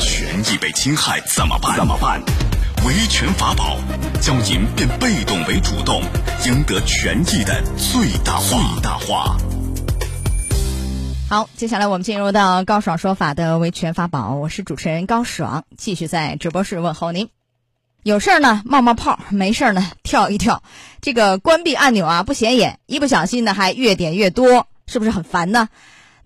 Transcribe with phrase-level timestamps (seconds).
[0.00, 1.76] 权益被侵害怎么办？
[1.76, 2.22] 怎么办？
[2.86, 3.78] 维权法宝，
[4.20, 6.02] 教您变被动为主动，
[6.46, 8.48] 赢得权益的最大化。
[8.48, 9.36] 最大化。
[11.28, 17.28] 好，接下来我们进入到高爽说法的维权法宝，我是主持人高爽，继续在直播室问候您。
[18.04, 20.62] 有事儿呢冒冒泡，没事儿呢跳一跳，
[21.00, 25.68] 这个关闭按钮啊不显眼，一不小心呢还越点越多，是不是很烦呢？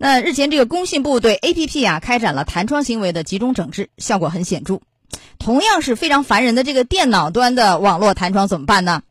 [0.01, 4.79] 那日前这个工信部对 APP 啊开展了弹窗行为的集中整治，效果很显著。
[5.37, 9.01] 同样是非常烦人的这个电脑端的网络弹窗怎么办呢？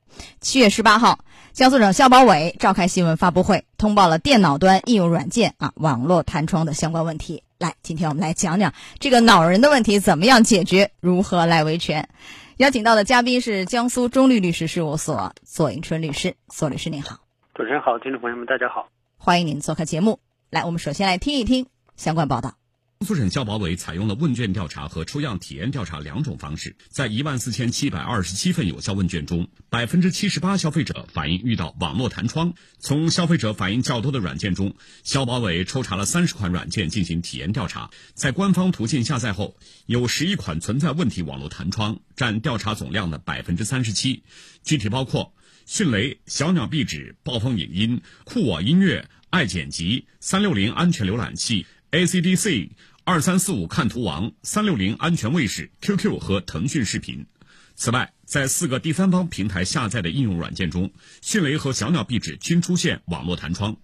[0.41, 1.19] 七月十八号，
[1.52, 7.42] 江苏省消保委召开新闻发布会，通报了电脑端应用软件啊网络弹窗的相关问题。
[7.59, 12.09] 来，今天我们来讲讲这个恼人的问题怎么样解决，如何来维权。
[12.56, 17.19] 邀请到的嘉宾是江苏中律律师事务所左迎春律师，左律师您好。
[17.55, 20.19] 主持人好，听众朋友们大家好，欢迎您做客节目。
[20.51, 21.66] 来，我们首先来听一听
[21.98, 22.56] 相关报道。
[23.01, 32.55] 江苏省消保委采用了问卷调查和抽样体验调查两种方式，在一万四千七百二十七份有效问卷中，百分之七十八消费者反映遇到网络弹窗。
[32.78, 44.22] 从消费者反映较多的软件中，消保委抽查了三十款软件进行体验调查，在官方途径下载后，有十一款存在问题网络弹窗，占调查总量的百分之三十七。
[44.65, 45.34] 具体包括
[45.67, 51.67] 迅雷、小鸟壁纸、暴风影音、酷我音乐、爱剪辑、三六零安全浏览器。
[51.91, 52.71] ACDC、
[53.05, 57.27] 二三四五看图王、三六零安全卫士、QQ 和腾讯视频。
[57.75, 60.91] 此外，在四个第三方平台下载的应用软件中，
[61.23, 63.77] 迅雷和小鸟壁纸均出现网络弹窗。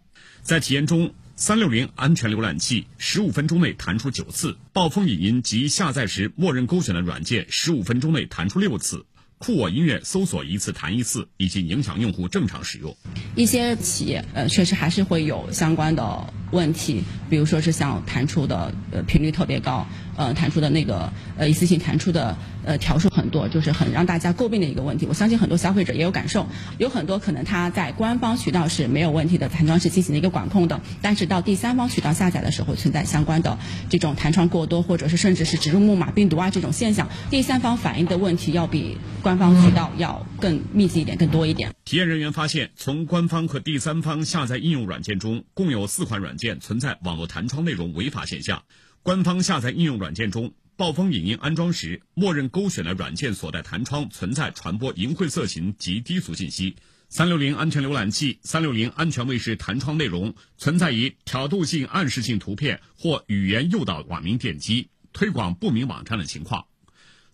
[0.42, 9.06] 在体验中，三六零安全浏览器十五分钟内弹出九次，暴风影音及下载时默认勾选的软件十五分钟内弹出六次。
[9.44, 12.96] 酷我音乐搜索一次弹一次，以及影响用户正常使用。
[13.34, 25.04] 一些企业呃，确实还是会有相关的问题，比如说是像弹出的呃频率特别高，呃弹出的那个呃一次性弹出的呃条数很多，就是很让大家诟病的一个问题。
[25.04, 26.46] 我相信很多消费者也有感受，
[26.78, 33.58] 有很多可能他在官方渠道是没有问题的，弹窗是进行了一个管控的，但是到第三方渠道下载的时候存在相关的
[33.90, 41.74] 这种弹窗过多，或者是甚至是植入木马病毒啊这种现象，第三方反映的问题要比官方渠道要更密集一点、更多一点。
[41.84, 48.62] 体验人员发现，从官方和第三方下载应用软件中，共有四款软件存在网络弹窗内容违法现象。
[49.02, 56.74] 官方下载应用软件中，暴风影音安装时，默认勾选的软件所带弹窗存在传播淫秽色情及低俗信息；
[57.08, 66.64] 三六零安全浏览器、三六零安全卫士弹窗内容存在以挑逗性、暗示性图片或语言诱导网民点击、推广不明网站的情况。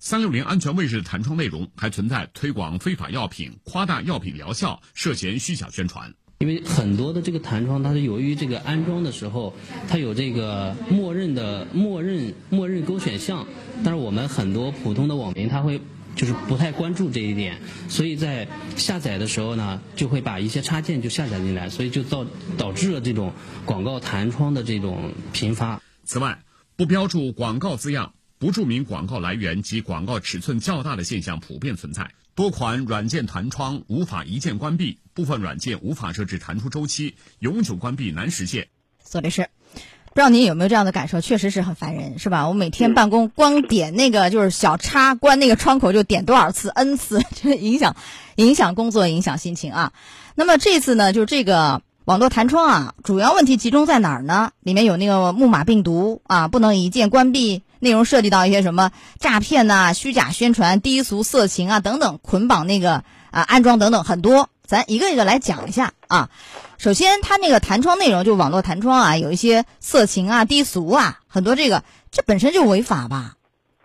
[0.03, 6.15] 三六零安全卫士的弹窗内容还存在推广非法药品、夸大药品疗效，涉嫌虚假宣传。
[6.39, 9.55] 因为很多的这个弹窗，它是由于这个安装的时候，
[9.91, 13.47] 它有这个默认的默认默认勾选项，
[13.85, 15.83] 但是我们很多普通的网民他会
[16.17, 22.25] 就是不太关注这一点，所以在下载的时候呢，就会把一些插件就下载进来，所以就造
[22.57, 23.35] 导致了这种
[23.67, 25.83] 广告弹窗的这种频发。
[26.05, 26.43] 此外，
[26.75, 28.15] 不标注广告字样。
[28.41, 38.69] 不注明广告来源及广告尺寸较大的现象普遍存在，多款软件弹窗无法一键关闭，部分软件无法设置弹出周期，永久关闭难实现。
[39.05, 41.21] 索律师，不知道您有没有这样的感受？
[41.21, 42.49] 确实是很烦人，是吧？
[42.49, 47.95] 我每天办公光点那个就是小叉关那个窗口就点多少次 n 次， 这影响
[48.37, 49.93] 影响工作，影响心情啊。
[50.35, 54.53] 那么这次呢，就这个网络弹窗啊，主要问题集中在哪儿呢？
[54.63, 57.63] 里面有那个木马病毒啊，不能一键关闭。
[57.81, 66.31] 内容涉及到一些什么诈骗呐、虚假宣传、低俗色情啊等等，捆绑那个啊安装等等很多，咱一个一个来讲一下啊。
[66.79, 73.35] 首先，它那个弹窗内容就网络弹窗啊，有一些色情啊、低俗啊，很多这个这本身就违法吧？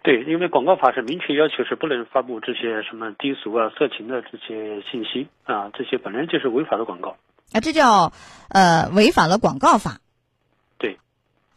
[0.04, 7.18] 对，因为广告法是明确要求是不能发布这些什么低俗啊、色情的这些信息啊，这些本来就是违法的广告。
[7.52, 8.14] 啊，这叫
[8.50, 9.98] 呃违反了广告法。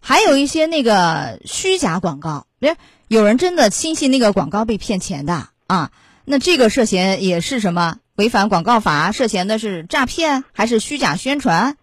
[0.01, 2.77] 还有一些那个虚假广告，别
[3.09, 5.91] 有人真的轻信那个广告被骗钱的啊，
[6.25, 9.13] 那这个涉嫌也是什么违反广告法？
[9.13, 11.77] 涉嫌的是诈骗还是虚假宣传？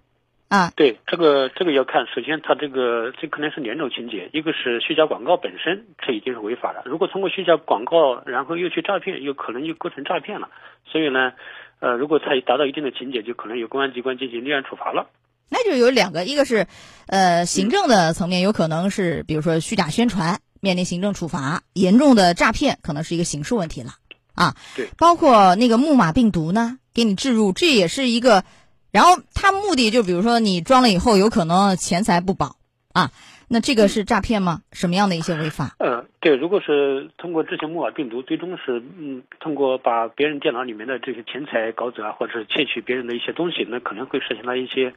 [0.47, 6.83] 啊，对，这个这个要看，首先它这个这可能是两种情节，一个是虚假广告本身，这已经是违法了。
[6.85, 10.49] 如果通过虚假广告，然后又去诈骗，有可能就构成诈骗了。
[10.85, 11.33] 所以呢，
[11.79, 15.09] 呃，如果它达到一定的情节，就可能由公安机关进行立案处罚了。
[15.49, 16.67] 那就有两个，一个是，
[17.07, 23.95] 呃，行政的层面有可能是，比如说虚假宣传，面临行政处罚；严重的诈骗可能是一个刑事问题了，
[24.33, 28.43] 啊，对，包括那个木马病毒呢，给你置入，这也是一个，
[28.91, 32.55] 然后他目的就比如说你装了以后有可能钱财不保，
[32.91, 33.11] 啊，
[33.47, 34.61] 那这个是诈骗吗？
[34.71, 35.75] 什么样的一些违法？
[35.79, 44.93] 呃，对，如果是通过之前木马病毒，最终是嗯，通过把别人电脑里面的这些钱财搞走啊，或者是窃取别人的一些东西，那可能会涉嫌到一些，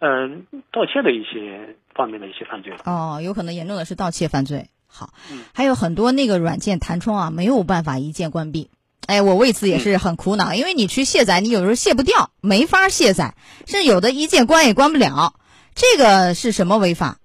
[0.00, 2.72] 嗯、盗窃的一些方面的一些犯罪。
[2.84, 4.68] 哦，有可能严重的是盗窃犯罪。
[4.86, 8.70] 好嗯，还有很多那个软件弹窗啊，没有办法一键关闭。
[9.06, 13.34] 哎，我为此也是很苦恼，因为你去卸载，你有时候卸不掉，没法卸载，
[13.66, 15.34] 甚至有的一键关也关不了。
[15.74, 17.18] 这个是什么违法？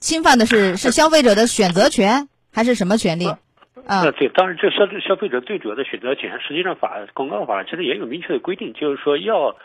[0.00, 3.26] 侵犯的是是消费者的选择权，还是什么权利？
[3.26, 3.38] 啊
[3.86, 9.56] 呃，对，当然，这消消费者最主要的选择权，实际上法广告法其实也有明确的规定，就是说要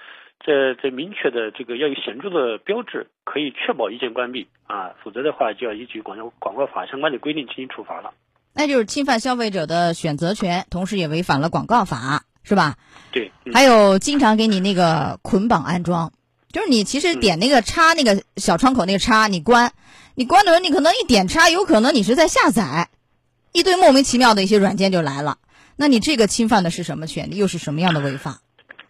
[0.46, 8.12] 在在明确的这个要有显著的标志，可以确保一键关闭啊，否则的话就要依据广告广告法相关的规定进行处罚了。
[8.54, 12.76] 那就是侵犯消费者的选择权，同时也违反了广告法，是吧？
[13.12, 16.14] 对，嗯、还有经常给你那个捆绑安装，
[16.50, 19.74] 就是你其实点那个插那个小窗口那个插，你关，
[20.16, 22.90] 你关的时候你可能一点叉，有可能你是在下载，
[23.52, 25.38] 一堆莫名其妙的一些软件就来了。
[25.76, 27.38] 那你这个侵犯的是什么权利？
[27.38, 28.42] 又是什么样的违法？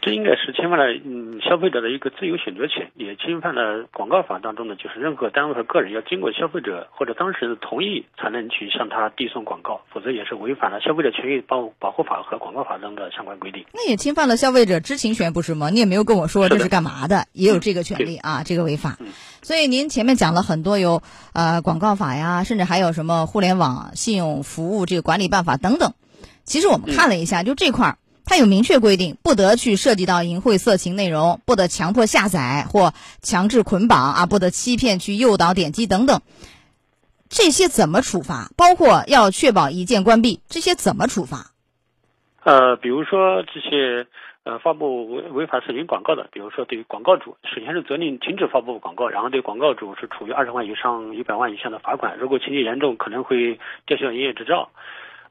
[0.04, 13.64] 这应该是侵犯了嗯消费者的一个自由选择权，也侵犯了广告法当中的，就是任何单位和个人要经过消费者或者当事人的同意才能去向他递送广告，否则也是违反了消费者权益保保护法和广告法中的相关规定。
[13.74, 15.70] 那也侵犯了消费者知情权，不是吗？
[15.70, 18.98] 你也没有跟我说这是干嘛的，也有这个权利啊，这个违法。
[19.42, 21.02] 所以您前面讲了很多有
[21.32, 25.94] 呃广告法呀，甚至还有什么互联网信用服务这个管理办法等等。
[26.44, 27.98] 其实我们看了一下，就这块儿。
[28.26, 36.22] 它有明确规定，不得去涉及到淫秽色情内容，不得强迫下载或强制捆绑啊，不得欺骗去诱导点击等等。
[37.30, 38.52] 这些怎么处罚？
[38.56, 41.52] 包括要确保一键关闭，这些怎么处罚？
[42.44, 44.06] 呃，比如说这些
[44.44, 54.70] 呃发布违违法色情广告的，比如说对于广告主，首先是责令停止发布广告，然后对广告主是处于二十万以上一百万以下的罚款，如果情节严重，可能会吊销营业执照。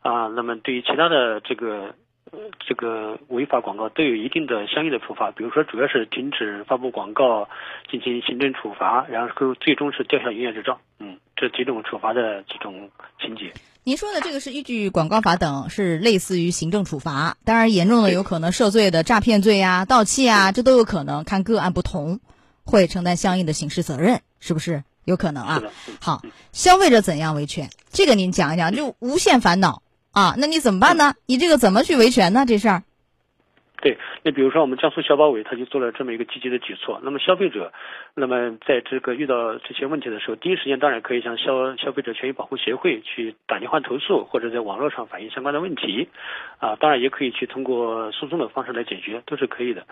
[0.00, 1.94] 啊、那么对于其他的这个
[2.66, 7.48] 这个违法广告都有一定的相应的处罚，比如说主要是停止发布广告，
[7.90, 10.80] 进行行政处罚，然后最终是吊销营业执照。
[10.98, 12.90] 嗯，这几种处罚的这种
[13.20, 13.52] 情节。
[13.84, 17.36] 您说的这个是依据广告法等，是类似于行政处罚。
[17.44, 21.24] 当然，严重的有可能涉罪的诈骗罪呀、盗窃啊，这都有可能。
[21.24, 22.20] 看个案不同，
[22.64, 24.84] 会承担相应的刑事责任，是不是？
[25.04, 25.62] 有可能啊
[26.00, 27.70] 好，消费者怎样维权？
[27.90, 30.34] 这个您讲一讲，就无限烦恼啊。
[30.38, 31.14] 那你怎么办呢？
[31.26, 32.44] 你这个怎么去维权呢？
[32.46, 32.82] 这事儿？
[33.82, 37.00] 对，那比如说我们江苏消保委，他就做了这么一个积极的举措。
[37.02, 37.72] 那么消费者，
[38.14, 46.08] 那么在这个遇到这些问题的时候，第一时间当然可以向消消费者权益保护协会去打电话投诉，或者在网络上反映相关的问题，
[46.60, 49.84] 啊，当然也可以去通过诉讼的方式来解决，都是可以的。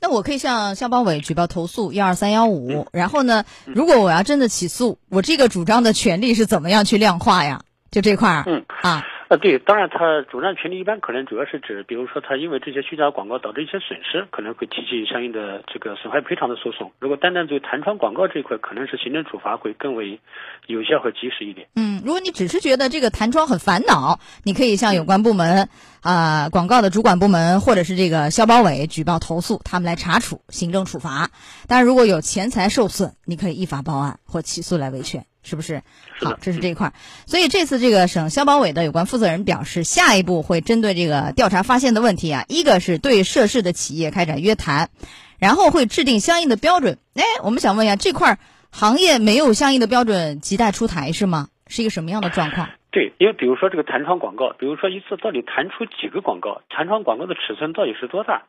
[0.00, 7.60] 那我可以向消保委举报投诉幺二三幺五，然后呢，如果我要真的起诉，我这个主张的权利是怎么样去量化呀？
[7.90, 16.90] 就这块儿嗯啊，啊，对，当然，他主张权利一般可能主要是指，比如说他因为这些虚假广告导致一些损失，可能会提起相应的这个损害赔偿的诉讼。
[16.98, 20.18] 如果单单对弹窗广告这一块，可能是行政处罚会更为
[20.66, 21.68] 有效和及时一点。
[21.76, 25.68] 嗯，如果你只是觉得这个弹窗很烦恼，你可以向有关部门
[26.00, 31.30] 啊、广告的主管部门或者是这个消保委举报投诉，他们来查处行政处罚。
[31.68, 35.82] 当然，如果有钱财受损，你可以依法报案或起诉来维权，是不是？
[36.20, 36.92] 好，这是这一块儿。
[37.26, 44.90] 所以这次这个省消保委的有关负责人表示，下一步会针对这个调查发现的问题啊，一个是对涉事的企业开展约谈，
[45.38, 46.98] 然后会制定相应的标准。
[47.14, 48.38] 哎，我们想问一下，这块儿
[48.70, 51.48] 行业没有相应的标准，亟待出台是吗？
[51.66, 52.68] 是一个什么样的状况？
[52.90, 58.42] 对，因为比如说这个弹窗广告，比如说一次到底弹出几个广告，弹窗广告的尺寸到底是多大？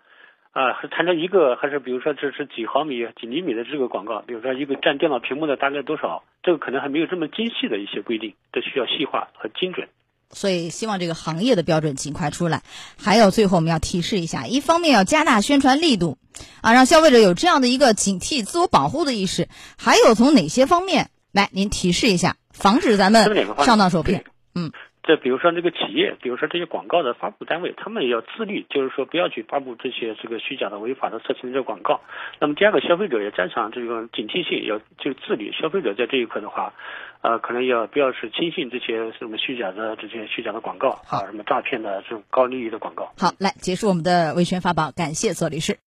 [0.51, 4.21] 啊，是弹出一个，还是比如说这是几毫米、几厘米的这个广告？
[4.27, 6.23] 比如说一个占电脑屏幕的大概多少？
[6.43, 9.87] 这个可能还没有这么精细的一些规定，这需要细化和精准。
[10.29, 12.63] 所以希望这个行业的标准尽快出来。
[12.97, 16.17] 还有最后我们要提示一下，一方面要加大宣传力度，
[16.61, 19.47] 啊，让消费者有这样的一个警惕、自我保护的意识。
[19.77, 23.23] 还有从哪些方面来您提示一下，防止咱们
[23.59, 24.25] 上当受骗？
[24.55, 24.71] 嗯，
[25.11, 31.99] 这比如说这个企业，比如说这些广告的发布单位，他们也要自律，就是说不要去发布这些这个虚假的、违法的、色情的这广告。
[32.39, 35.51] 那么第二个，消费者也加强这个警惕性，要就自律。
[35.51, 36.73] 消费者在这一块的话，
[37.19, 43.11] 呃，可能要不要是轻信这些什么虚假的这些虚假的广告啊，什么诈骗的这种高利益的广告。
[43.17, 45.77] 好，来结束我们的维权法宝，感谢左律师。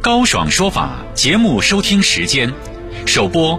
[0.00, 2.48] 高爽说法节目收听时间：
[3.08, 3.58] 首播